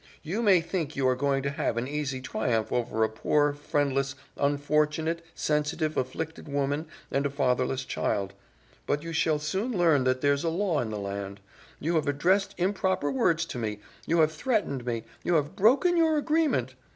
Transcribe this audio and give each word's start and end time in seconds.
"You 0.23 0.41
may 0.41 0.61
think 0.61 0.95
you 0.95 1.07
are 1.07 1.15
going 1.15 1.43
to 1.43 1.51
have 1.51 1.77
an 1.77 1.87
easy 1.87 2.21
triumph 2.21 2.71
over 2.71 3.03
a 3.03 3.07
poor, 3.07 3.53
friendless, 3.53 4.15
unfortunate, 4.35 5.23
sensitive, 5.35 5.95
afflicted 5.95 6.47
woman 6.47 6.87
and 7.11 7.23
a 7.23 7.29
fatherless 7.29 7.85
child, 7.85 8.33
but 8.87 9.03
you 9.03 9.13
shall 9.13 9.37
soon 9.37 9.77
learn 9.77 10.03
that 10.05 10.21
there's 10.21 10.43
a 10.43 10.49
law 10.49 10.79
in 10.79 10.89
the 10.89 10.97
land. 10.97 11.39
You 11.79 11.97
have 11.97 12.07
addressed 12.07 12.55
improper 12.57 13.11
words 13.11 13.45
to 13.45 13.59
me, 13.59 13.79
you 14.07 14.21
have 14.21 14.31
threatened 14.31 14.87
me, 14.87 15.03
you 15.23 15.35
have 15.35 15.55
broken 15.55 15.95
your 15.95 16.17
agreement. 16.17 16.73